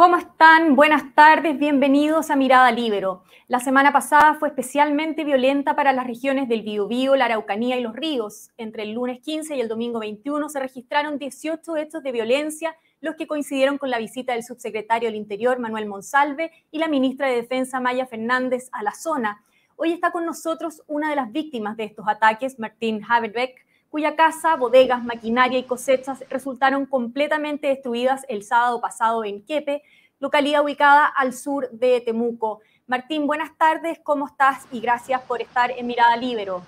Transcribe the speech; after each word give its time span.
¿Cómo 0.00 0.16
están? 0.16 0.76
Buenas 0.76 1.14
tardes, 1.14 1.58
bienvenidos 1.58 2.30
a 2.30 2.36
Mirada 2.36 2.72
Libero. 2.72 3.22
La 3.48 3.60
semana 3.60 3.92
pasada 3.92 4.32
fue 4.32 4.48
especialmente 4.48 5.24
violenta 5.24 5.76
para 5.76 5.92
las 5.92 6.06
regiones 6.06 6.48
del 6.48 6.62
Biobío, 6.62 7.16
la 7.16 7.26
Araucanía 7.26 7.76
y 7.76 7.82
los 7.82 7.94
ríos. 7.94 8.48
Entre 8.56 8.84
el 8.84 8.92
lunes 8.92 9.20
15 9.20 9.56
y 9.56 9.60
el 9.60 9.68
domingo 9.68 9.98
21 9.98 10.48
se 10.48 10.58
registraron 10.58 11.18
18 11.18 11.76
hechos 11.76 12.02
de 12.02 12.12
violencia, 12.12 12.74
los 13.02 13.16
que 13.16 13.26
coincidieron 13.26 13.76
con 13.76 13.90
la 13.90 13.98
visita 13.98 14.32
del 14.32 14.42
subsecretario 14.42 15.10
del 15.10 15.16
Interior, 15.16 15.58
Manuel 15.58 15.84
Monsalve, 15.84 16.50
y 16.70 16.78
la 16.78 16.88
ministra 16.88 17.26
de 17.28 17.36
Defensa, 17.36 17.78
Maya 17.78 18.06
Fernández, 18.06 18.70
a 18.72 18.82
la 18.82 18.94
zona. 18.94 19.44
Hoy 19.76 19.92
está 19.92 20.12
con 20.12 20.24
nosotros 20.24 20.82
una 20.86 21.10
de 21.10 21.16
las 21.16 21.30
víctimas 21.30 21.76
de 21.76 21.84
estos 21.84 22.08
ataques, 22.08 22.58
Martín 22.58 23.02
Haberbeck, 23.06 23.66
cuya 23.90 24.14
casa, 24.14 24.54
bodegas, 24.54 25.04
maquinaria 25.04 25.58
y 25.58 25.64
cosechas 25.64 26.22
resultaron 26.30 26.86
completamente 26.86 27.66
destruidas 27.66 28.24
el 28.28 28.44
sábado 28.44 28.80
pasado 28.80 29.24
en 29.24 29.42
Quepe, 29.44 29.82
localidad 30.20 30.62
ubicada 30.62 31.06
al 31.06 31.34
sur 31.34 31.68
de 31.72 32.00
Temuco. 32.00 32.60
Martín, 32.86 33.26
buenas 33.26 33.56
tardes, 33.58 33.98
¿cómo 34.02 34.28
estás? 34.28 34.64
Y 34.70 34.80
gracias 34.80 35.20
por 35.22 35.42
estar 35.42 35.72
en 35.72 35.86
Mirada 35.88 36.16
Libero. 36.16 36.62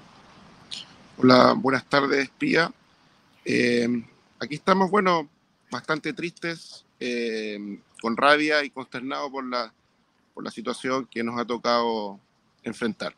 Hola, 1.16 1.54
buenas 1.56 1.84
tardes, 1.84 2.28
Pía. 2.30 2.72
Eh, 3.44 4.04
aquí 4.40 4.56
estamos, 4.56 4.90
bueno, 4.90 5.28
bastante 5.70 6.12
tristes, 6.12 6.84
eh, 6.98 7.78
con 8.00 8.16
rabia 8.16 8.64
y 8.64 8.70
consternados 8.70 9.30
por 9.30 9.44
la, 9.44 9.72
por 10.34 10.42
la 10.42 10.50
situación 10.50 11.06
que 11.06 11.22
nos 11.22 11.38
ha 11.38 11.44
tocado 11.44 12.18
enfrentar 12.64 13.14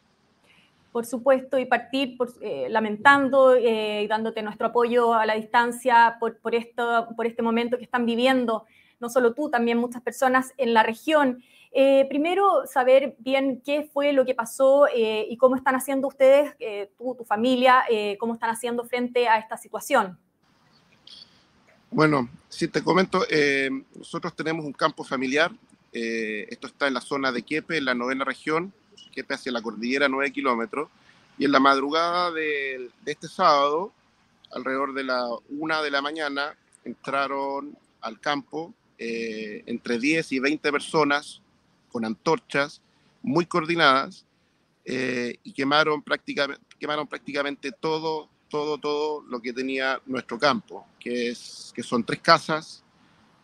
por 0.95 1.07
supuesto, 1.07 1.59
y 1.59 1.67
partir 1.67 2.17
por, 2.17 2.33
eh, 2.41 2.69
lamentando 2.71 3.57
eh, 3.57 4.05
y 4.05 4.07
dándote 4.07 4.43
nuestro 4.43 4.69
apoyo 4.69 5.13
a 5.13 5.27
la 5.27 5.35
distancia 5.35 6.19
por, 6.21 6.39
por, 6.39 6.55
esto, 6.55 7.09
por 7.17 7.27
este 7.27 7.43
momento 7.43 7.79
que 7.79 7.83
están 7.83 8.07
viviendo, 8.07 8.65
no 9.01 9.11
solo 9.11 9.35
tú, 9.35 9.51
también 9.51 9.77
muchas 9.77 10.03
personas 10.03 10.53
en 10.57 10.73
la 10.73 10.85
región. 10.85 11.43
Eh, 11.73 12.07
primero, 12.09 12.65
saber 12.67 13.17
bien 13.19 13.61
qué 13.65 13.91
fue 13.93 14.13
lo 14.13 14.25
que 14.25 14.37
pasó 14.37 14.87
y 14.95 15.37
cómo 15.37 15.57
están 15.57 15.75
haciendo 15.75 16.07
ustedes, 16.07 16.55
tú, 16.97 17.17
tu 17.17 17.25
familia, 17.25 17.83
cómo 18.21 18.35
están 18.35 18.51
haciendo 18.51 18.85
frente 18.85 19.27
a 19.27 19.39
esta 19.39 19.57
situación. 19.57 20.17
Bueno, 21.91 22.29
si 22.49 22.69
te 22.69 22.85
comento, 22.85 23.25
nosotros 23.97 24.37
tenemos 24.37 24.65
un 24.65 24.73
campo 24.73 25.03
familiar, 25.03 25.51
esto 25.91 26.69
está 26.69 26.87
en 26.87 26.95
la 26.95 27.01
zona 27.01 27.33
de 27.33 27.43
Quiepe, 27.43 27.79
en 27.79 27.85
la 27.85 27.95
novena 27.95 28.25
región, 28.25 28.73
que 29.15 29.25
hacia 29.29 29.53
la 29.53 29.63
cordillera 29.63 30.09
9 30.09 30.33
kilómetros. 30.33 30.89
Y 31.39 31.45
en 31.45 31.53
la 31.53 31.61
madrugada 31.61 32.31
de, 32.31 32.91
este 33.07 33.29
sábado, 33.29 33.93
alrededor 34.53 34.95
de 34.95 35.05
la 35.05 35.27
una 35.51 35.83
de 35.83 35.91
la 35.91 36.03
mañana, 36.03 36.57
entraron 36.85 37.77
al 38.01 38.21
campo 38.21 38.75
eh, 38.99 39.63
entre 39.67 39.99
10 39.99 40.33
y 40.33 40.39
20 40.39 40.71
personas 40.71 41.41
con 41.91 42.05
antorchas 42.05 42.81
muy 43.23 43.47
coordinadas 43.47 44.27
eh, 44.85 45.39
y 45.43 45.53
quemaron 45.53 46.03
prácticamente, 46.03 46.63
quemaron 46.79 47.07
prácticamente 47.07 47.73
todo, 47.73 48.29
todo, 48.49 48.79
todo 48.79 49.23
lo 49.23 49.41
que 49.41 49.53
tenía 49.53 50.01
nuestro 50.07 50.39
campo, 50.39 50.87
que, 51.01 51.31
es, 51.31 51.73
que 51.75 51.83
son 51.83 52.05
tres 52.05 52.21
casas, 52.21 52.84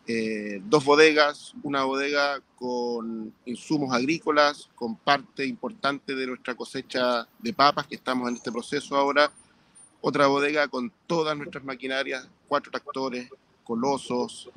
eh, 0.06 0.60
dos 0.64 0.84
bodegas, 0.84 1.54
una 1.62 1.84
bodega 1.84 2.40
con 2.56 3.32
insumos 3.44 3.94
agrícolas, 3.94 4.68
con 4.74 4.96
parte 4.96 5.46
importante 5.46 6.14
de 6.14 6.26
nuestra 6.26 6.54
cosecha 6.54 7.28
de 7.38 7.52
papas, 7.52 7.86
que 7.86 7.96
estamos 7.96 8.28
en 8.28 8.36
este 8.36 8.50
proceso 8.50 8.96
ahora, 8.96 9.30
otra 10.00 10.26
bodega 10.26 10.68
con 10.68 10.92
todas 11.06 11.36
nuestras 11.36 11.64
maquinarias, 11.64 12.28
cuatro 12.48 12.70
tractores, 12.70 13.28
colosos, 13.64 14.50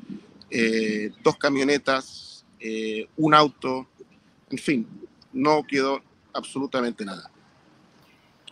eh, 0.49 1.11
dos 1.21 1.37
camionetas, 1.37 2.45
eh, 2.59 3.07
un 3.17 3.33
auto, 3.33 3.87
en 4.49 4.57
fin, 4.57 4.87
no 5.33 5.63
quedó 5.63 6.01
absolutamente 6.33 7.03
nada 7.03 7.32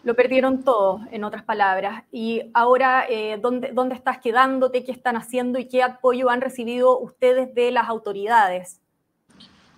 lo 0.04 0.16
perdieron 0.16 0.64
todo, 0.64 1.02
en 1.12 1.24
otras 1.24 1.44
palabras. 1.44 2.04
Y 2.12 2.42
ahora, 2.54 3.06
eh, 3.08 3.38
¿dónde, 3.42 3.72
¿dónde, 3.74 3.96
estás 3.96 4.20
quedándote? 4.20 4.84
¿Qué 4.84 4.92
están 4.92 5.16
haciendo 5.16 5.60
y 5.60 5.68
qué 5.68 5.84
apoyo 5.84 6.30
han 6.30 6.42
recibido 6.42 7.00
ustedes 7.00 7.54
de 7.54 7.72
las 7.72 7.88
autoridades? 7.88 8.80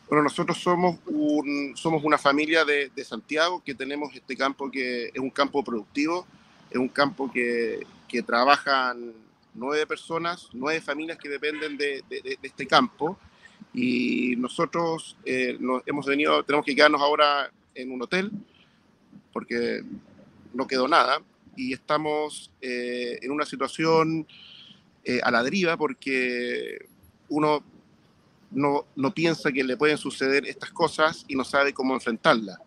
Bueno, 0.08 0.24
nosotros 0.24 0.58
somos, 0.58 1.00
un, 1.08 1.74
somos 1.76 2.04
una 2.04 2.18
familia 2.18 2.64
de, 2.64 2.90
de, 2.96 3.04
Santiago 3.04 3.62
que 3.64 3.74
tenemos 3.74 4.14
este 4.14 4.38
campo 4.38 4.70
que 4.70 5.06
es 5.06 5.20
un 5.20 5.30
campo 5.30 5.64
productivo, 5.64 6.26
es 6.70 6.78
un 6.78 6.90
campo 6.90 7.32
que, 7.32 7.86
que 8.08 8.22
trabajan 8.22 9.12
nueve 9.56 9.88
personas, 9.88 10.50
nueve 10.54 10.82
familias 10.82 11.18
que 11.18 11.30
dependen 11.30 11.78
de, 11.78 12.04
de 12.10 12.38
este 12.42 12.68
campo. 12.68 13.18
Y 13.74 14.36
nosotros 14.38 15.18
eh, 15.26 15.58
nos 15.60 15.82
hemos 15.88 16.06
venido, 16.06 16.44
tenemos 16.44 16.66
que 16.66 16.76
quedarnos 16.76 17.02
ahora 17.02 17.50
en 17.74 17.92
un 17.92 18.02
hotel 18.04 18.32
porque 19.34 19.82
no 20.54 20.68
quedó 20.68 20.88
nada 20.88 21.22
y 21.56 21.74
estamos 21.74 22.52
eh, 22.62 23.20
en 23.22 23.32
una 23.32 23.46
situación 23.46 24.28
eh, 25.04 25.20
a 25.24 25.32
la 25.32 25.44
deriva 25.44 25.78
porque 25.78 26.88
uno 27.30 27.64
no, 28.52 28.86
no, 28.96 29.14
piensa 29.14 29.52
que 29.52 29.64
le 29.64 29.78
pueden 29.78 29.98
suceder 29.98 30.46
estas 30.46 30.72
cosas 30.72 31.26
y 31.28 31.36
no 31.36 31.44
sabe 31.44 31.74
cómo 31.74 31.94
enfrentarlas. 31.96 32.60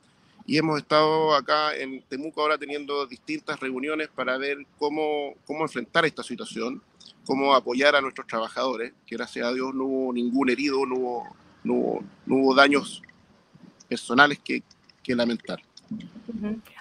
Y 0.45 0.59
hemos 0.59 0.79
estado 0.79 1.35
acá 1.35 1.77
en 1.77 2.03
Temuco 2.03 2.41
ahora 2.41 2.59
teniendo 2.59 3.07
distintas 3.07 3.59
reuniones 3.59 4.09
para 4.09 4.37
ver 4.37 4.59
cómo, 4.79 5.35
cómo 5.45 5.63
enfrentar 5.63 6.05
esta 6.05 6.23
situación, 6.23 6.83
cómo 7.25 7.55
apoyar 7.55 7.97
a 7.97 8.01
nuestros 8.01 8.27
trabajadores, 8.27 8.93
que 9.07 9.17
gracias 9.17 9.47
a 9.47 9.53
Dios 9.53 9.75
no 9.75 9.85
hubo 9.85 10.13
ningún 10.13 10.51
herido, 10.51 10.85
no 10.87 10.95
hubo, 10.97 11.37
no, 11.65 12.01
hubo 12.27 12.55
daños 12.55 13.03
personales 13.89 14.39
que 14.41 14.63
lamentar. 15.15 15.61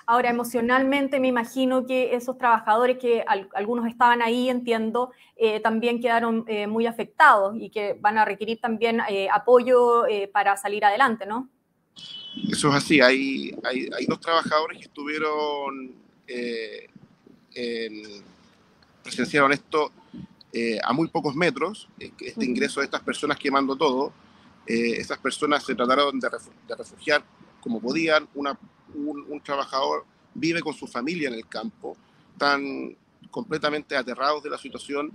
Ahora, 0.07 0.29
emocionalmente 0.29 1.19
me 1.19 1.27
imagino 1.29 1.87
que 1.87 2.15
esos 2.15 2.37
trabajadores 2.37 2.99
que 2.99 3.25
algunos 3.55 3.87
estaban 3.87 4.21
ahí, 4.21 4.49
entiendo, 4.49 5.11
eh, 5.35 5.59
también 5.61 5.99
quedaron 5.99 6.45
eh, 6.47 6.67
muy 6.67 6.85
afectados 6.85 7.55
y 7.59 7.71
que 7.71 7.97
van 7.99 8.19
a 8.19 8.25
requerir 8.25 8.59
también 8.61 9.01
eh, 9.09 9.27
apoyo 9.33 10.03
para 10.31 10.57
salir 10.57 10.85
adelante, 10.85 11.25
¿no? 11.25 11.49
Eso 12.51 12.69
es 12.69 12.75
así. 12.75 13.01
Hay, 13.01 13.55
hay, 13.63 13.89
hay 13.97 14.05
dos 14.05 14.19
trabajadores 14.19 14.77
que 14.77 14.85
estuvieron, 14.85 15.95
en, 16.27 18.23
presenciaron 19.01 19.53
esto 19.53 19.91
a 20.83 20.93
muy 20.93 21.07
pocos 21.07 21.35
metros, 21.35 21.89
este 21.97 22.45
ingreso 22.45 22.79
de 22.79 22.85
estas 22.85 23.01
personas 23.01 23.37
quemando 23.37 23.75
todo. 23.75 24.13
estas 24.67 25.17
personas 25.17 25.63
se 25.63 25.73
trataron 25.73 26.19
de 26.19 26.75
refugiar 26.77 27.23
como 27.59 27.81
podían, 27.81 28.27
una 28.35 28.57
un, 28.95 29.41
trabajador 29.41 30.05
vive 30.33 30.61
con 30.61 30.73
su 30.73 30.87
familia 30.87 31.27
en 31.27 31.35
el 31.35 31.47
campo, 31.47 31.95
están 32.33 32.95
completamente 33.31 33.95
aterrados 33.95 34.43
de 34.43 34.49
la 34.49 34.57
situación 34.57 35.11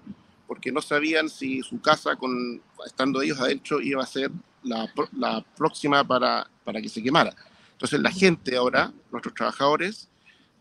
porque 0.46 0.72
no 0.72 0.82
sabían 0.82 1.28
si 1.28 1.62
su 1.62 1.80
casa, 1.80 2.16
con, 2.16 2.60
estando 2.84 3.22
ellos 3.22 3.40
adentro, 3.40 3.80
iba 3.80 4.02
a 4.02 4.06
ser 4.06 4.30
la, 4.62 4.92
la 5.12 5.44
próxima 5.56 6.02
para, 6.06 6.48
para 6.64 6.80
que 6.82 6.88
se 6.88 7.02
quemara. 7.02 7.34
Entonces 7.72 8.00
la 8.00 8.10
gente 8.10 8.56
ahora, 8.56 8.92
nuestros 9.10 9.34
trabajadores, 9.34 10.08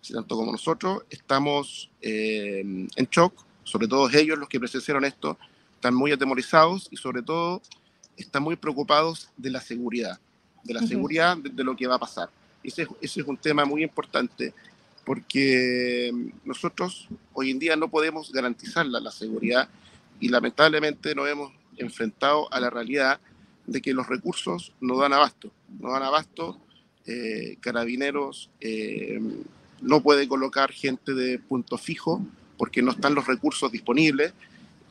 tanto 0.08 0.36
como 0.36 0.52
nosotros, 0.52 1.04
estamos 1.10 1.90
eh, 2.02 2.62
en 2.62 3.08
shock, 3.12 3.34
sobre 3.64 3.88
todo 3.88 4.10
ellos 4.10 4.38
los 4.38 4.48
que 4.48 4.60
presenciaron 4.60 5.06
esto, 5.06 5.38
están 5.76 5.96
muy 5.96 6.12
atemorizados 6.12 6.88
y 6.92 6.98
sobre 6.98 7.22
todo 7.22 7.62
están 8.18 8.44
muy 8.44 8.56
preocupados 8.56 9.30
de 9.38 9.50
la 9.50 9.62
seguridad, 9.62 10.20
de 10.64 10.74
la 10.74 10.82
seguridad 10.82 11.38
de, 11.38 11.64
lo 11.64 11.76
que 11.76 11.88
va 11.88 11.96
a 11.96 12.00
pasar. 12.00 12.30
Ese, 12.64 12.88
es 13.02 13.18
un 13.18 13.38
tema 13.38 13.66
muy 13.66 13.84
importante 13.84 14.54
porque 15.06 16.14
nosotros 16.44 17.08
hoy 17.34 17.52
en 17.52 17.60
día 17.60 17.76
no 17.76 17.90
podemos 17.90 18.32
garantizar 18.32 18.86
la, 18.86 19.12
seguridad 19.12 19.70
y 20.20 20.30
lamentablemente 20.30 21.16
nos 21.16 21.28
hemos 21.30 21.52
enfrentado 21.78 22.52
a 22.54 22.60
la 22.60 22.70
realidad 22.70 23.20
de 23.66 23.82
que 23.82 23.94
los 23.94 24.08
recursos 24.08 24.74
no 24.82 24.98
dan 24.98 25.14
abasto, 25.14 25.52
no 25.80 25.92
dan 25.92 26.04
abasto, 26.04 26.60
eh, 27.06 27.58
carabineros 27.62 28.50
eh, 28.60 29.20
no 29.82 30.02
puede 30.02 30.28
colocar 30.28 30.72
gente 30.72 31.14
de 31.14 31.40
punto 31.40 31.78
fijo 31.78 32.22
porque 32.58 32.82
no 32.82 32.92
están 32.92 33.16
los 33.16 33.26
recursos 33.26 33.72
disponibles 33.72 34.34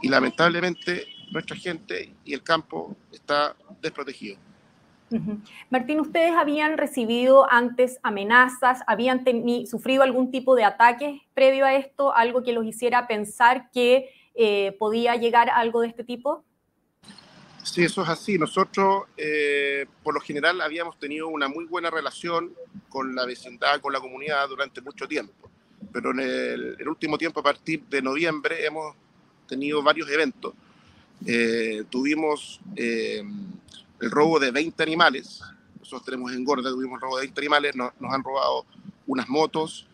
y 0.00 0.08
lamentablemente 0.08 1.06
nuestra 1.30 1.56
gente 1.56 2.10
y 2.24 2.32
el 2.32 2.42
campo 2.42 2.96
está 3.12 3.54
desprotegido. 3.82 4.36
Martín, 5.70 6.00
¿ustedes 6.00 6.32
habían 6.32 6.76
recibido 6.76 7.50
antes 7.50 7.98
amenazas? 8.02 8.80
¿Habían 8.86 9.24
sufrido 9.66 10.02
algún 10.02 10.30
tipo 10.30 10.54
de 10.54 10.64
ataque 10.64 11.22
previo 11.34 11.64
a 11.64 11.74
esto? 11.74 12.14
¿Algo 12.14 12.42
que 12.42 12.52
los 12.52 12.66
hiciera 12.66 13.06
pensar 13.06 13.70
que 13.72 14.10
eh, 14.34 14.76
podía 14.78 15.16
llegar 15.16 15.50
algo 15.50 15.80
de 15.80 15.88
este 15.88 16.04
tipo? 16.04 16.44
Sí, 17.62 17.84
eso 17.84 18.02
es 18.02 18.08
así. 18.08 18.38
Nosotros, 18.38 19.04
eh, 19.16 19.86
por 20.02 20.14
lo 20.14 20.20
general, 20.20 20.60
habíamos 20.60 20.98
tenido 20.98 21.28
una 21.28 21.48
muy 21.48 21.64
buena 21.64 21.90
relación 21.90 22.54
con 22.88 23.14
la 23.14 23.26
vecindad, 23.26 23.80
con 23.80 23.92
la 23.92 24.00
comunidad 24.00 24.48
durante 24.48 24.80
mucho 24.80 25.06
tiempo. 25.06 25.50
Pero 25.92 26.10
en 26.12 26.20
el, 26.20 26.88
último 26.88 27.18
tiempo, 27.18 27.40
a 27.40 27.42
partir 27.42 27.84
de 27.84 28.02
noviembre, 28.02 28.64
hemos 28.64 28.94
tenido 29.46 29.82
varios 29.82 30.08
eventos. 30.10 30.54
Eh, 31.26 31.84
tuvimos 31.90 32.60
el 34.00 34.10
robo 34.10 34.38
de 34.38 34.50
20 34.50 34.82
animales. 34.82 35.40
Nosotros 35.78 36.04
tenemos 36.04 36.32
engorda, 36.32 36.70
tuvimos 36.70 37.00
robo 37.00 37.16
de 37.16 37.22
20 37.22 37.40
animales, 37.40 37.76
nos, 37.76 37.92
han 38.00 38.22
robado 38.22 38.66
unas 39.06 39.28
motos. 39.28 39.86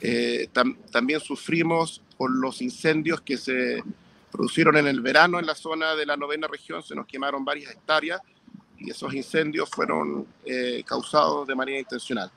Eh, 0.00 0.48
también 0.90 1.20
sufrimos 1.20 2.02
por 2.16 2.30
los 2.30 2.62
incendios 2.62 3.20
que 3.20 3.36
se 3.36 3.82
produjeron 4.30 4.76
en 4.76 4.86
el 4.86 5.00
verano 5.00 5.38
en 5.38 5.46
la 5.46 5.54
zona 5.54 5.94
de 5.94 6.06
la 6.06 6.16
novena 6.16 6.46
región, 6.46 6.82
se 6.82 6.94
nos 6.94 7.06
quemaron 7.06 7.44
varias 7.44 7.72
hectáreas 7.72 8.20
y 8.78 8.90
esos 8.90 9.12
incendios 9.12 9.68
fueron 9.68 10.26
eh, 10.44 10.82
causados 10.86 11.46
de 11.46 11.54
manera 11.54 11.80
intencional. 11.80 12.30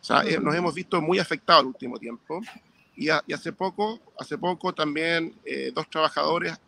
O 0.00 0.04
sea, 0.04 0.22
eh, 0.22 0.38
nos 0.40 0.54
hemos 0.54 0.72
visto 0.72 1.00
muy 1.02 1.18
afectados 1.18 1.62
el 1.62 1.68
último 1.68 1.98
tiempo 1.98 2.40
y, 2.96 3.08
hace 3.08 3.52
poco, 3.52 4.00
hace 4.18 4.38
poco 4.38 4.72
también 4.72 5.34
dos 5.74 5.88
trabajadores 5.90 6.58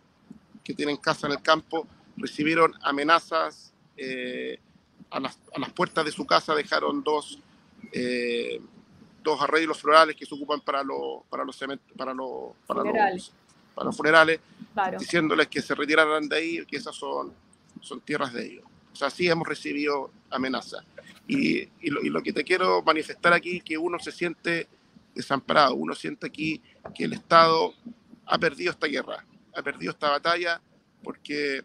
que 0.62 0.75
tienen 0.75 0.97
casa 0.97 1.27
en 1.27 1.35
el 1.35 1.43
campo 1.43 1.87
recibieron 2.17 2.75
amenazas 2.83 3.74
eh, 3.96 4.58
a, 5.11 5.20
las, 5.20 5.38
a, 5.55 5.61
las, 5.61 5.73
puertas 5.73 6.05
de 6.05 6.12
su 6.12 6.26
casa, 6.26 6.55
dejaron 6.55 7.02
dos, 7.02 7.38
eh, 7.93 8.61
dos 9.23 9.41
arreglos 9.41 9.81
florales 9.81 10.17
que 10.17 10.26
se 10.26 10.35
ocupan 10.35 10.61
para, 10.61 10.82
los 10.82 11.23
para, 11.29 11.44
los, 11.44 11.56
para, 11.56 12.14
los, 12.14 12.52
para, 12.67 12.82
los, 12.82 13.32
para 13.75 13.85
los 13.87 13.96
funerales, 13.96 14.41
diciéndoles 14.99 15.49
que 15.49 15.62
se 15.62 15.75
retiraran 15.75 16.29
de 16.29 16.37
ahí, 16.37 16.67
que 16.67 16.76
esas 16.76 16.94
son, 16.94 17.32
son 17.81 18.00
tierras 18.00 18.32
de 18.32 18.46
ellos. 18.46 18.64
O 18.93 18.96
sea, 18.96 19.11
sí 19.11 19.29
hemos 19.29 19.46
recibido 19.46 20.11
amenazas. 20.31 20.85
Y, 21.26 21.69
y, 21.81 21.90
lo, 21.90 22.02
y 22.02 22.11
lo 22.11 22.23
que 22.23 22.32
te 22.32 22.44
quiero 22.44 22.82
manifestar 22.82 23.32
aquí 23.32 23.58
es 23.58 23.64
que 23.64 23.79
uno 23.79 23.99
se 23.99 24.12
siente 24.12 24.69
desamparado, 25.14 25.75
uno 25.75 25.94
siente 25.94 26.26
aquí 26.26 26.61
que 26.94 27.05
el 27.05 27.12
Estado 27.12 27.75
ha 28.26 28.38
perdido 28.38 28.73
esta 28.73 28.87
guerra, 28.87 29.25
ha 29.55 29.62
perdido 29.62 29.93
esta 29.93 30.11
batalla 30.11 30.61
porque 31.02 31.64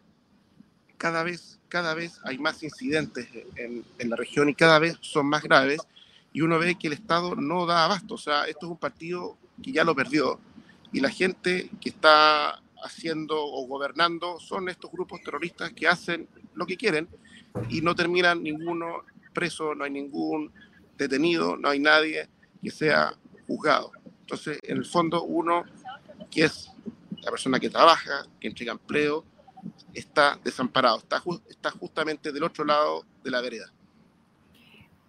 cada 0.99 1.23
vez, 1.23 1.59
cada 1.69 1.95
vez 1.95 2.19
hay 2.23 2.37
más 2.37 2.61
incidentes 2.61 3.27
en, 3.55 3.83
en, 3.97 4.09
la 4.09 4.17
región 4.17 4.49
y 4.49 4.53
cada 4.53 4.77
vez 4.77 4.97
son 5.01 5.25
más 5.25 5.41
graves 5.41 5.79
y 6.33 6.41
uno 6.41 6.59
ve 6.59 6.77
que 6.77 6.87
el 6.87 6.93
Estado 6.93 7.35
no 7.35 7.65
da 7.65 7.85
abasto. 7.85 8.15
O 8.15 8.17
sea, 8.17 8.43
esto 8.43 8.67
es 8.67 8.71
un 8.71 8.77
partido 8.77 9.37
que 9.63 9.71
ya 9.71 9.83
lo 9.83 9.95
perdió 9.95 10.39
y 10.91 10.99
la 10.99 11.09
gente 11.09 11.69
que 11.79 11.89
está 11.89 12.61
haciendo 12.83 13.35
o 13.41 13.65
gobernando 13.65 14.39
son 14.39 14.69
estos 14.69 14.91
grupos 14.91 15.21
terroristas 15.23 15.71
que 15.73 15.87
hacen 15.87 16.27
lo 16.53 16.65
que 16.65 16.77
quieren 16.77 17.07
y 17.69 17.81
no 17.81 17.95
terminan 17.95 18.43
ninguno 18.43 19.03
preso, 19.33 19.73
no 19.73 19.85
hay 19.85 19.91
ningún 19.91 20.51
detenido, 20.97 21.55
no 21.55 21.69
hay 21.69 21.79
nadie 21.79 22.27
que 22.61 22.71
sea 22.71 23.13
juzgado. 23.47 23.91
Entonces, 24.21 24.59
en 24.63 24.77
el 24.77 24.85
fondo, 24.85 25.23
uno 25.23 25.63
que 26.29 26.43
es 26.43 26.69
la 27.21 27.31
persona 27.31 27.59
que 27.59 27.69
trabaja, 27.69 28.25
que 28.39 28.47
entrega 28.47 28.73
empleo, 28.73 29.23
está 29.94 30.39
desamparado, 30.44 30.97
está, 30.97 31.21
está 31.50 31.71
justamente 31.71 32.31
del 32.31 32.44
otro 32.44 32.65
lado 32.65 33.06
de 33.23 33.31
la 33.31 33.41
vereda. 33.41 33.71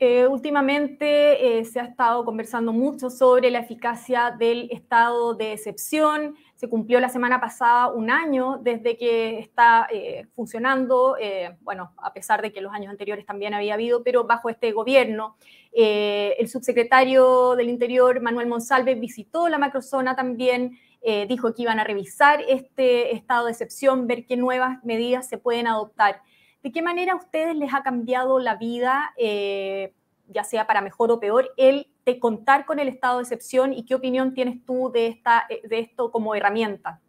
Eh, 0.03 0.27
últimamente 0.27 1.59
eh, 1.59 1.65
se 1.67 1.79
ha 1.79 1.85
estado 1.85 2.25
conversando 2.25 2.73
mucho 2.73 3.11
sobre 3.11 3.51
la 3.51 3.59
eficacia 3.59 4.31
del 4.31 4.71
estado 4.71 5.35
de 5.35 5.53
excepción. 5.53 6.37
Se 6.55 6.71
cumplió 6.71 7.01
la 7.01 7.11
semana 7.11 7.39
pasada 7.39 7.89
un 7.89 8.11
año 8.11 8.59
desde 8.63 8.97
que 8.97 9.39
está 9.39 9.87
eh, 9.93 10.27
funcionando, 10.35 11.17
bueno, 11.61 11.93
a 11.99 12.15
pesar 12.15 12.41
de 12.41 12.51
que 12.51 12.63
los 12.63 12.73
años 12.73 12.91
anteriores 12.91 13.27
también 13.27 13.53
había 13.53 13.75
habido, 13.75 14.03
pero 14.03 14.25
bajo 14.25 14.49
este 14.49 14.73
gobierno. 14.73 15.37
el 15.71 16.49
subsecretario 16.49 17.55
del 17.55 17.69
Interior, 17.69 18.23
Manuel 18.23 18.49
Monsalve, 18.49 18.95
visitó 18.95 19.49
la 19.51 19.59
macrozona 19.59 20.17
también 20.17 20.79
eh, 21.03 21.27
dijo 21.27 21.55
que 21.55 21.63
iban 21.63 21.79
a 21.79 21.85
revisar 21.85 22.43
este 22.47 23.15
estado 23.15 23.47
de 23.47 23.53
excepción, 23.53 24.07
ver 24.07 24.27
qué 24.27 24.37
nuevas 24.37 24.85
medidas 24.85 25.29
se 25.29 25.39
pueden 25.39 25.67
adoptar. 25.67 26.21
¿De 26.63 26.73
qué 26.73 26.83
manera 26.83 27.13
a 27.13 27.17
ustedes 27.17 27.57
les 27.57 27.73
ha 27.73 27.83
cambiado 27.83 28.39
la 28.39 28.57
vida, 28.57 29.15
eh, 29.17 29.95
ya 30.29 30.45
sea 30.45 30.67
para 30.67 30.83
mejor 30.83 31.11
o 31.11 31.19
peor, 31.19 31.53
el 31.57 31.89
de 32.05 32.19
contar 32.19 32.67
con 32.67 32.79
el 32.79 32.89
estado 32.89 33.17
de 33.17 33.23
excepción 33.23 33.73
y 33.73 33.85
qué 33.85 33.95
opinión 33.95 34.35
tienes 34.35 34.63
tú 34.67 34.91
de, 34.93 35.07
esta, 35.07 35.47
de 35.49 35.79
esto 35.79 36.11
como 36.11 36.35
herramienta? 36.35 37.01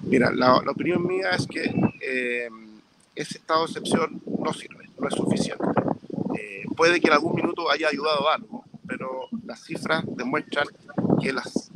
Mira, 0.00 0.32
la, 0.32 0.56
opinión 0.56 1.06
mía 1.06 1.30
es 1.30 1.46
que 1.46 1.62
eh, 2.00 2.48
ese 3.14 3.38
estado 3.38 3.66
de 3.66 3.66
excepción 3.66 4.20
no 4.26 4.52
sirve, 4.52 4.88
no 4.98 5.06
es 5.06 5.14
suficiente. 5.14 5.64
puede 6.76 7.00
que 7.00 7.06
en 7.06 7.14
algún 7.14 7.36
minuto 7.36 7.70
haya 7.70 7.88
ayudado 7.88 8.28
algo, 8.28 8.64
pero 8.86 9.28
las 9.44 9.62
cifras 9.64 10.04
demuestran 10.16 10.66
que 11.20 11.32
las 11.32 11.67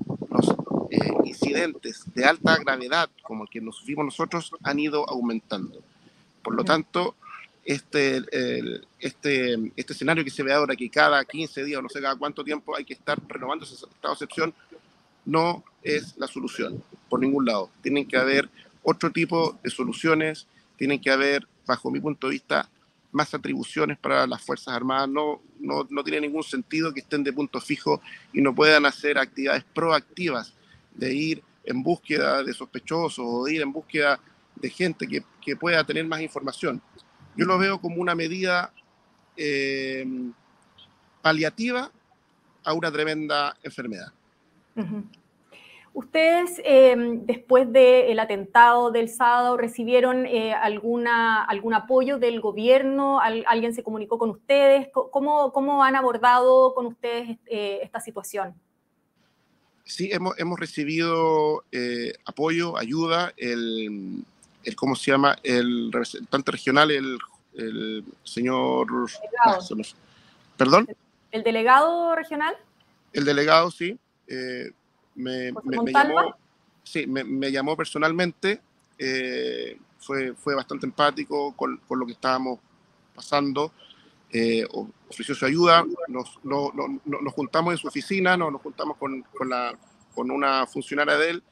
eh, 0.94 0.98
incidentes 1.24 2.02
de 2.14 2.22
alta 2.22 2.58
gravedad 2.58 3.08
como 3.22 3.44
el 3.44 3.48
que 3.48 3.62
nos 3.62 3.76
sufrimos 3.76 4.04
nosotros 4.04 4.52
han 4.62 4.78
ido 4.78 5.08
aumentando. 5.08 5.82
Por 6.42 6.54
lo 6.54 6.64
tanto, 6.64 7.16
este, 7.64 8.18
este, 8.98 9.72
este 9.74 9.92
escenario 9.94 10.22
que 10.22 10.28
se 10.28 10.42
ve 10.42 10.52
ahora, 10.52 10.76
que 10.76 10.90
cada 10.90 11.24
15 11.24 11.64
días 11.64 11.78
o 11.78 11.82
no 11.82 11.88
sé 11.88 12.02
cada 12.02 12.16
cuánto 12.16 12.44
tiempo 12.44 12.76
hay 12.76 12.84
que 12.84 12.92
estar 12.92 13.18
renovando 13.26 13.64
ese 13.64 13.72
estado 13.72 13.92
de 14.02 14.12
excepción, 14.12 14.54
no 15.24 15.64
es 15.82 16.14
la 16.18 16.26
solución 16.26 16.84
por 17.08 17.20
ningún 17.20 17.46
lado. 17.46 17.70
Tienen 17.80 18.06
que 18.06 18.18
haber 18.18 18.50
otro 18.82 19.10
tipo 19.10 19.58
de 19.62 19.70
soluciones, 19.70 20.46
tienen 20.76 21.00
que 21.00 21.10
haber, 21.10 21.48
bajo 21.66 21.90
mi 21.90 22.00
punto 22.00 22.26
de 22.26 22.32
vista, 22.32 22.68
más 23.12 23.32
atribuciones 23.32 23.96
para 23.96 24.26
las 24.26 24.42
Fuerzas 24.42 24.74
Armadas. 24.74 25.08
No, 25.08 25.40
no, 25.58 25.86
no 25.88 26.04
tiene 26.04 26.20
ningún 26.20 26.42
sentido 26.42 26.92
que 26.92 27.00
estén 27.00 27.24
de 27.24 27.32
punto 27.32 27.62
fijo 27.62 28.02
y 28.34 28.42
no 28.42 28.54
puedan 28.54 28.84
hacer 28.84 29.16
actividades 29.16 29.64
proactivas 29.72 30.52
de 30.94 31.14
ir 31.14 31.42
en 31.64 31.82
búsqueda 31.82 32.42
de 32.42 32.52
sospechosos 32.52 33.24
o 33.26 33.44
de 33.44 33.54
ir 33.54 33.62
en 33.62 33.72
búsqueda 33.72 34.20
de 34.56 34.70
gente 34.70 35.06
que, 35.06 35.22
que 35.40 35.56
pueda 35.56 35.84
tener 35.84 36.04
más 36.06 36.20
información. 36.20 36.82
Yo 37.36 37.46
lo 37.46 37.58
veo 37.58 37.80
como 37.80 38.00
una 38.00 38.14
medida 38.14 38.72
eh, 39.36 40.04
paliativa 41.22 41.90
a 42.64 42.72
una 42.74 42.92
tremenda 42.92 43.56
enfermedad. 43.62 44.12
¿Ustedes, 45.94 46.60
eh, 46.64 46.94
después 47.24 47.70
del 47.70 48.18
atentado 48.18 48.90
del 48.90 49.08
sábado, 49.08 49.56
recibieron 49.56 50.26
eh, 50.26 50.54
alguna, 50.54 51.44
algún 51.44 51.74
apoyo 51.74 52.18
del 52.18 52.40
gobierno? 52.40 53.20
¿Alguien 53.20 53.74
se 53.74 53.82
comunicó 53.82 54.18
con 54.18 54.30
ustedes? 54.30 54.88
¿Cómo, 54.92 55.52
cómo 55.52 55.84
han 55.84 55.96
abordado 55.96 56.74
con 56.74 56.86
ustedes 56.86 57.38
esta 57.46 58.00
situación? 58.00 58.54
Sí, 59.84 60.10
hemos, 60.12 60.38
hemos 60.38 60.58
recibido 60.58 61.64
eh, 61.72 62.14
apoyo, 62.24 62.78
ayuda, 62.78 63.32
el, 63.36 64.24
el, 64.64 64.76
¿cómo 64.76 64.94
se 64.94 65.10
llama? 65.10 65.36
El 65.42 65.92
representante 65.92 66.52
regional, 66.52 66.90
el, 66.90 67.18
el 67.54 68.04
señor... 68.24 68.88
Ah, 69.44 69.58
¿Perdón? 70.56 70.88
¿El 71.30 71.42
delegado 71.42 72.14
regional? 72.14 72.54
El 73.12 73.24
delegado, 73.24 73.70
sí. 73.70 73.98
Eh, 74.28 74.70
me, 75.14 75.52
me, 75.64 75.92
llamó, 75.92 76.36
sí, 76.82 77.06
me, 77.06 77.50
llamó 77.50 77.76
personalmente. 77.76 78.60
Eh, 78.98 79.78
fue, 79.98 80.34
fue 80.34 80.54
bastante 80.54 80.86
empático 80.86 81.54
con, 81.56 81.78
con, 81.88 81.98
lo 81.98 82.06
que 82.06 82.12
estábamos 82.12 82.60
pasando. 83.14 83.72
Eh, 84.34 84.66
ofreció 85.08 85.34
su 85.34 85.44
ayuda, 85.44 85.84
nos, 86.08 86.38
nos, 86.42 87.32
juntamos 87.34 87.72
en 87.72 87.78
su 87.78 87.86
oficina, 87.86 88.34
nos, 88.34 88.50
nos 88.50 88.62
juntamos 88.62 88.96
con, 88.96 89.22
con, 89.36 89.50
la, 89.50 89.78
con, 90.14 90.30
una 90.30 90.66
funcionaria 90.66 91.18
de 91.18 91.30
él, 91.30 91.42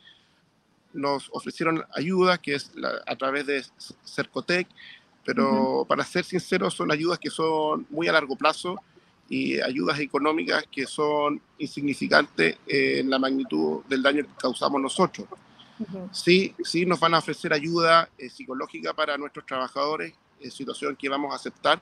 nos 0.95 1.29
ofrecieron 1.31 1.85
ayuda, 1.95 2.39
que 2.39 2.55
es 2.55 2.73
a 3.07 3.17
través 3.17 3.47
de 3.47 3.63
Cercotec, 4.05 4.67
pero 5.25 5.85
para 5.87 6.05
ser 6.05 6.25
sinceros 6.25 6.73
son 6.73 6.91
ayudas 6.91 7.19
que 7.19 7.29
son 7.29 7.87
muy 7.91 8.09
a 8.09 8.13
largo 8.13 8.35
plazo 8.35 8.77
y 9.29 9.61
ayudas 9.61 10.01
económicas 10.01 10.65
que 10.73 10.87
son 10.87 11.41
insignificantes 11.59 12.57
en 12.67 13.11
la 13.11 13.19
magnitud 13.19 13.85
del 13.89 14.03
daño 14.03 14.25
que 14.25 14.31
causamos 14.39 14.81
nosotros. 14.81 15.29
Sí, 16.13 16.55
sí 16.65 16.85
nos 16.85 16.99
van 16.99 17.15
a 17.15 17.19
ofrecer 17.19 17.53
ayuda 17.53 18.09
eh, 18.19 18.29
psicológica 18.29 18.93
para 18.93 19.17
nuestros 19.17 19.47
trabajadores, 19.47 20.15
en 20.41 20.51
situación 20.51 20.97
que 20.97 21.09
vamos 21.09 21.33
a 21.33 21.37
aceptar, 21.37 21.81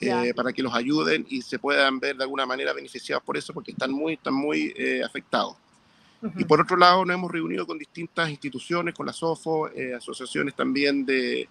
eh, 0.00 0.34
para 0.34 0.52
que 0.52 0.62
los 0.62 0.74
ayuden 0.74 1.26
y 1.28 1.40
se 1.42 1.58
puedan 1.58 1.98
ver 1.98 2.16
de 2.16 2.24
alguna 2.24 2.44
manera 2.44 2.72
beneficiados 2.72 3.24
por 3.24 3.36
eso, 3.36 3.54
porque 3.54 3.70
están 3.70 3.92
muy, 3.92 4.14
están 4.14 4.34
muy 4.34 4.72
eh, 4.76 5.02
afectados. 5.02 5.56
Y 6.36 6.44
por 6.44 6.60
otro 6.60 6.76
lado, 6.76 7.04
nos 7.04 7.14
hemos 7.14 7.30
reunido 7.30 7.66
con 7.66 7.78
distintas 7.78 8.28
instituciones, 8.30 8.94
con 8.94 9.06
la 9.06 9.12
SOFO, 9.12 9.68
eh, 9.68 9.94
asociaciones 9.94 10.54
también 10.54 11.06
de, 11.06 11.48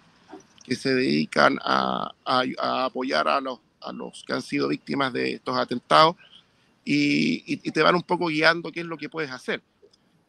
que 0.64 0.76
se 0.76 0.94
dedican 0.94 1.58
a, 1.64 2.12
a, 2.26 2.86
apoyar 2.86 3.28
a 3.28 3.40
los, 3.40 3.60
a 3.82 3.92
los 3.92 4.24
que 4.26 4.34
han 4.34 4.42
sido 4.42 4.68
víctimas 4.68 5.14
de 5.14 5.34
estos 5.34 5.56
atentados 5.58 6.16
y, 6.84 7.44
y, 7.48 7.72
te 7.72 7.82
van 7.82 7.96
un 7.96 8.04
poco 8.04 8.28
guiando 8.28 8.72
qué 8.72 8.82
es 8.82 8.86
lo 8.86 8.98
que 8.98 9.10
puedes 9.10 9.32
hacer. 9.32 9.62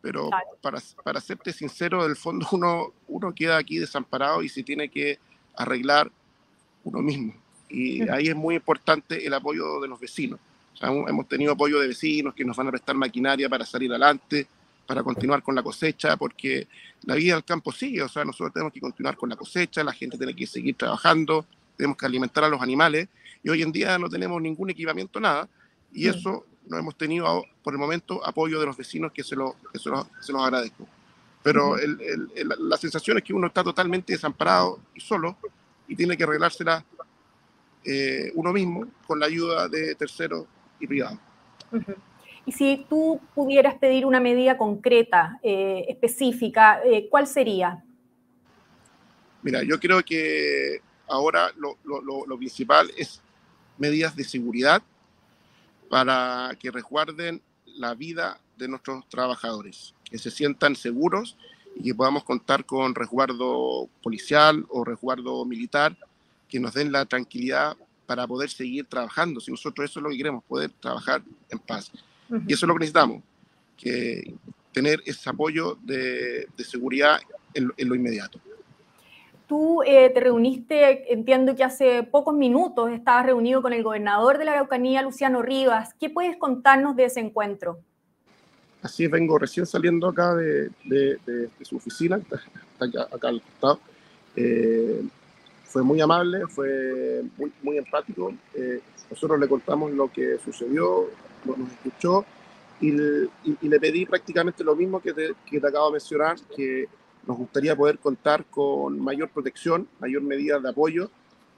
Pero 0.00 0.30
para, 0.60 0.80
para 1.02 1.20
serte 1.20 1.52
sincero, 1.52 2.06
del 2.06 2.16
fondo 2.16 2.46
uno, 2.52 2.92
uno 3.08 3.34
queda 3.34 3.56
aquí 3.56 3.78
desamparado 3.78 4.42
y 4.42 4.48
se 4.48 4.62
tiene 4.62 4.88
que 4.88 5.18
arreglar 5.54 6.10
uno 6.84 7.00
mismo. 7.00 7.34
Y 7.68 8.08
ahí 8.08 8.28
es 8.28 8.36
muy 8.36 8.56
importante 8.56 9.26
el 9.26 9.34
apoyo 9.34 9.80
de 9.80 9.88
los 9.88 9.98
vecinos. 9.98 10.38
hemos 10.80 11.28
tenido 11.28 11.52
apoyo 11.52 11.80
de 11.80 11.88
vecinos 11.88 12.34
que 12.34 12.44
nos 12.44 12.56
van 12.56 12.68
a 12.68 12.70
prestar 12.70 12.96
maquinaria 12.96 13.48
para 13.48 13.64
salir 13.66 13.90
adelante, 13.90 14.46
para 14.86 15.02
continuar 15.02 15.42
con 15.42 15.54
la 15.54 15.62
cosecha, 15.62 16.16
porque 16.16 16.68
la 17.02 17.16
vida 17.16 17.34
del 17.34 17.44
campo 17.44 17.72
sigue, 17.72 18.02
o 18.02 18.08
sea, 18.08 18.24
nosotros 18.24 18.52
tenemos 18.52 18.72
que 18.72 18.80
continuar 18.80 19.16
con 19.16 19.28
la 19.28 19.36
cosecha, 19.36 19.82
la 19.82 19.92
gente 19.92 20.16
tiene 20.16 20.34
que 20.34 20.46
seguir 20.46 20.76
trabajando, 20.76 21.44
tenemos 21.76 21.96
que 21.96 22.06
alimentar 22.06 22.44
a 22.44 22.48
los 22.48 22.62
animales, 22.62 23.08
y 23.42 23.48
hoy 23.48 23.62
en 23.62 23.72
día 23.72 23.98
no 23.98 24.08
tenemos 24.08 24.40
ningún 24.40 24.70
equipamiento, 24.70 25.20
nada, 25.20 25.48
y 25.92 26.06
mm. 26.06 26.10
eso 26.10 26.46
no 26.68 26.78
hemos 26.78 26.96
tenido 26.96 27.44
por 27.62 27.74
el 27.74 27.78
momento 27.78 28.24
apoyo 28.24 28.60
de 28.60 28.66
los 28.66 28.76
vecinos, 28.76 29.12
que 29.12 29.24
se, 29.24 29.36
lo, 29.36 29.56
que 29.72 29.78
se, 29.78 29.88
los, 29.88 30.06
se 30.20 30.32
los 30.32 30.42
agradezco. 30.42 30.86
Pero 31.42 31.78
el, 31.78 32.00
el, 32.34 32.48
la 32.58 32.76
sensación 32.76 33.18
es 33.18 33.24
que 33.24 33.32
uno 33.32 33.46
está 33.46 33.62
totalmente 33.62 34.12
desamparado 34.12 34.80
y 34.94 35.00
solo, 35.00 35.36
y 35.88 35.94
tiene 35.94 36.16
que 36.16 36.24
arreglársela 36.24 36.84
eh, 37.86 38.32
uno 38.34 38.52
mismo 38.52 38.86
con 39.06 39.20
la 39.20 39.26
ayuda 39.26 39.68
de 39.68 39.94
terceros 39.94 40.46
y 40.80 40.86
privados. 40.88 41.18
Y 42.44 42.52
si 42.52 42.84
tú 42.88 43.20
pudieras 43.34 43.76
pedir 43.76 44.06
una 44.06 44.18
medida 44.18 44.58
concreta, 44.58 45.38
eh, 45.42 45.84
específica, 45.88 46.80
eh, 46.84 47.08
¿cuál 47.08 47.26
sería? 47.26 47.84
Mira, 49.42 49.62
yo 49.62 49.78
creo 49.78 50.02
que 50.02 50.80
ahora 51.06 51.52
lo, 51.56 51.76
lo, 51.84 52.36
principal 52.38 52.90
es 52.96 53.22
medidas 53.78 54.16
de 54.16 54.24
seguridad 54.24 54.82
para 55.88 56.56
que 56.58 56.72
resguarden 56.72 57.40
la 57.66 57.94
vida 57.94 58.40
de 58.56 58.66
nuestros 58.66 59.08
trabajadores, 59.08 59.94
que 60.10 60.18
se 60.18 60.32
sientan 60.32 60.74
seguros 60.74 61.36
y 61.76 61.84
que 61.84 61.94
podamos 61.94 62.24
contar 62.24 62.64
con 62.64 62.96
resguardo 62.96 63.88
policial 64.02 64.66
o 64.70 64.84
resguardo 64.84 65.44
militar 65.44 65.96
que 66.48 66.60
nos 66.60 66.74
den 66.74 66.92
la 66.92 67.04
tranquilidad 67.04 67.76
para 68.06 68.26
poder 68.26 68.48
seguir 68.48 68.86
trabajando. 68.86 69.40
Si 69.40 69.50
nosotros 69.50 69.90
eso 69.90 70.00
es 70.00 70.04
lo 70.04 70.10
que 70.10 70.16
queremos, 70.16 70.44
poder 70.44 70.70
trabajar 70.80 71.22
en 71.50 71.58
paz. 71.58 71.90
Y 72.46 72.52
eso 72.52 72.66
es 72.66 72.68
lo 72.68 72.74
que 72.74 72.80
necesitamos, 72.80 73.22
que 73.76 74.34
tener 74.72 75.02
ese 75.06 75.30
apoyo 75.30 75.78
de, 75.82 76.46
seguridad 76.58 77.18
en, 77.54 77.88
lo 77.88 77.94
inmediato. 77.94 78.40
Tú 79.46 79.82
eh, 79.84 80.10
te 80.10 80.20
reuniste, 80.20 81.12
entiendo 81.12 81.54
que 81.54 81.62
hace 81.62 82.02
pocos 82.02 82.34
minutos 82.34 82.90
estabas 82.90 83.26
reunido 83.26 83.62
con 83.62 83.72
el 83.72 83.84
gobernador 83.84 84.38
de 84.38 84.44
la 84.44 84.52
Araucanía, 84.52 85.02
Luciano 85.02 85.40
Rivas. 85.40 85.94
¿Qué 86.00 86.10
puedes 86.10 86.36
contarnos 86.36 86.96
de 86.96 87.04
ese 87.04 87.20
encuentro? 87.20 87.78
Así 88.82 89.04
es, 89.04 89.10
vengo 89.10 89.38
recién 89.38 89.66
saliendo 89.66 90.08
acá 90.08 90.34
de, 90.34 90.70
su 91.62 91.76
oficina, 91.76 92.16
está 92.16 92.40
acá, 93.10 93.28
al 93.28 93.40
costado. 93.40 93.80
Eh, 94.34 95.02
fue 95.76 95.82
muy 95.82 96.00
amable, 96.00 96.46
fue 96.48 97.22
muy, 97.36 97.52
muy 97.62 97.76
empático. 97.76 98.32
Eh, 98.54 98.80
nosotros 99.10 99.38
le 99.38 99.46
contamos 99.46 99.92
lo 99.92 100.10
que 100.10 100.38
sucedió, 100.42 101.10
nos 101.44 101.70
escuchó 101.70 102.24
y, 102.80 102.92
le 102.92 103.78
pedí 103.78 104.06
prácticamente 104.06 104.64
lo 104.64 104.74
mismo 104.74 105.02
que 105.02 105.12
te, 105.12 105.34
que 105.44 105.60
te 105.60 105.66
acabo 105.66 105.88
de 105.88 105.92
mencionar, 105.92 106.38
que 106.56 106.88
nos 107.26 107.36
gustaría 107.36 107.76
poder 107.76 107.98
contar 107.98 108.46
con 108.46 108.98
mayor 108.98 109.28
protección, 109.28 109.86
mayor 110.00 110.22
medida 110.22 110.58
de 110.58 110.70
apoyo 110.70 111.10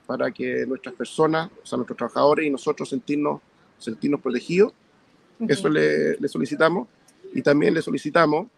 para 0.04 0.32
que 0.32 0.66
nuestras 0.66 0.96
personas, 0.96 1.48
o 1.62 1.64
sea, 1.64 1.76
nuestros 1.76 1.96
trabajadores 1.96 2.44
y 2.44 2.50
nosotros 2.50 2.88
sentirnos, 2.88 3.40
sentirnos 3.78 4.20
protegidos. 4.20 4.72
Eso 5.46 5.68
le, 5.68 6.16
le, 6.16 6.26
solicitamos 6.26 6.88
y 7.32 7.40
también 7.40 7.72
le 7.72 7.82
solicitamos 7.82 8.48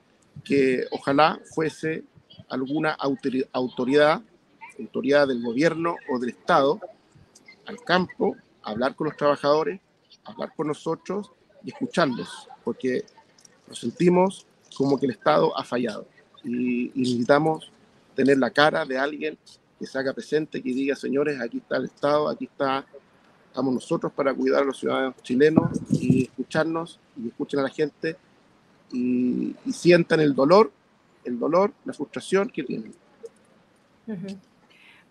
que 0.42 0.86
ojalá 0.90 1.38
fuese 1.54 2.04
alguna 2.48 2.92
autoridad, 2.92 4.22
autoridad 4.82 5.28
del 5.28 5.42
gobierno 5.42 5.96
o 6.10 6.18
del 6.18 6.30
Estado 6.30 6.80
al 7.66 7.78
campo, 7.82 8.36
hablar 8.62 8.94
con 8.94 9.06
los 9.06 9.16
trabajadores 9.16 9.80
hablar 10.24 10.52
con 10.56 10.68
nosotros 10.68 11.30
y 11.64 11.70
escucharlos, 11.70 12.48
porque 12.64 13.04
nos 13.68 13.78
sentimos 13.78 14.46
como 14.76 14.98
que 14.98 15.06
el 15.06 15.12
Estado 15.12 15.56
ha 15.58 15.64
fallado 15.64 16.06
y, 16.44 16.90
necesitamos 16.94 17.70
tener 18.14 18.38
la 18.38 18.50
cara 18.50 18.84
de 18.84 18.98
alguien 18.98 19.38
que 19.78 19.86
se 19.86 19.98
haga 19.98 20.12
presente, 20.12 20.62
que 20.62 20.70
diga, 20.70 20.94
señores, 20.94 21.40
aquí 21.40 21.58
está 21.58 21.76
el 21.76 21.84
Estado, 21.86 22.28
aquí 22.28 22.44
está, 22.44 22.84
estamos 23.46 23.74
nosotros 23.74 24.12
para 24.12 24.34
cuidar 24.34 24.62
a 24.62 24.66
los 24.66 24.78
ciudadanos 24.78 25.16
chilenos 25.22 25.70
y 25.90 26.24
escucharnos 26.24 26.98
y 27.16 27.28
escuchen 27.28 27.60
a 27.60 27.64
la 27.64 27.68
gente 27.70 28.16
y, 28.92 29.54
sientan 29.72 30.20
el 30.20 30.34
dolor, 30.34 30.72
el 31.24 31.38
dolor, 31.38 31.72
la 31.84 31.92
frustración 31.92 32.50
que 32.50 32.62
tienen. 32.62 32.94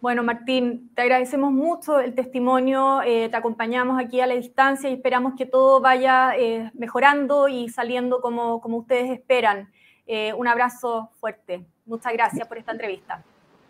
Bueno, 0.01 0.23
Martín, 0.23 0.91
te 0.95 1.01
agradecemos 1.01 1.51
mucho 1.51 1.99
el 1.99 2.15
testimonio, 2.15 3.01
eh, 3.01 3.27
te 3.29 3.35
acompañamos 3.35 4.01
aquí 4.01 4.21
a 4.21 4.27
la 4.27 4.35
distancia 4.35 4.89
y 4.89 4.93
esperamos 4.93 5.33
que 5.37 5.45
todo 5.45 5.81
vaya 5.81 6.37
eh, 6.37 6.71
mejorando 6.73 7.49
y 7.49 7.67
saliendo 7.67 8.21
como, 8.21 8.61
como 8.61 8.77
ustedes 8.77 9.11
esperan. 9.11 9.69
Eh, 10.07 10.33
un 10.33 10.47
abrazo 10.47 11.11
fuerte. 11.19 11.65
Muchas 11.85 12.13
gracias 12.13 12.47
por 12.47 12.57
esta 12.57 12.71
entrevista. 12.71 13.21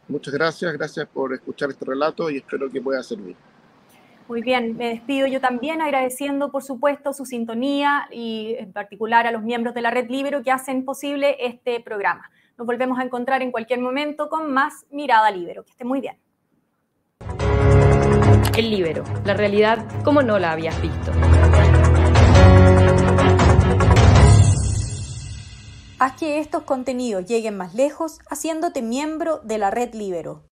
Muchas 0.08 0.34
gracias, 0.34 0.72
gracias 0.74 1.08
por 1.08 1.34
escuchar 1.34 1.72
este 1.72 1.86
relato 1.86 2.30
y 2.30 2.38
espero 2.38 2.70
que 2.70 2.80
pueda 2.80 3.02
servir. 3.02 3.36
Muy 4.30 4.44
bien, 4.44 4.78
me 4.78 4.90
despido 4.90 5.26
yo 5.26 5.42
también 5.42 5.82
agradeciendo, 5.82 6.52
por 6.52 6.62
supuesto, 6.62 7.14
su 7.14 7.26
sintonía 7.26 8.08
y 8.12 8.54
en 8.60 8.72
particular 8.72 9.26
a 9.26 9.32
los 9.32 9.42
miembros 9.42 9.74
de 9.74 9.82
la 9.82 9.90
Red 9.90 10.08
Libero 10.08 10.44
que 10.44 10.52
hacen 10.52 10.86
posible 10.86 11.36
este 11.40 11.80
programa. 11.80 12.30
Nos 12.56 12.68
volvemos 12.68 13.00
a 13.00 13.04
encontrar 13.04 13.42
en 13.42 13.52
cualquier 13.52 13.80
momento 13.80 14.30
con 14.30 14.54
más 14.54 14.86
Mirada 14.92 15.32
Libero. 15.32 15.64
Que 15.64 15.72
esté 15.72 15.84
muy 15.84 16.00
bien. 16.00 16.20
El 18.56 18.70
Libero, 18.70 19.04
la 19.26 19.34
realidad 19.34 19.84
como 20.04 20.22
no 20.22 20.38
la 20.38 20.52
habías 20.52 20.80
visto. 20.80 21.12
Haz 25.98 26.14
que 26.20 26.38
estos 26.38 26.62
contenidos 26.66 27.26
lleguen 27.26 27.58
más 27.58 27.74
lejos 27.74 28.20
haciéndote 28.30 28.84
miembro 28.84 29.40
de 29.40 29.58
la 29.58 29.72
red 29.72 29.96
Libero. 29.96 30.49